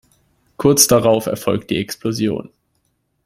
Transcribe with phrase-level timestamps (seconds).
[0.57, 2.49] Kurz darauf erfolgt die Explosion.